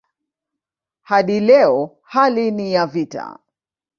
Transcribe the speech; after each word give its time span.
Hadi 1.01 1.39
leo 1.39 1.95
hali 2.03 2.51
ni 2.51 2.73
ya 2.73 2.85
vita. 2.87 3.39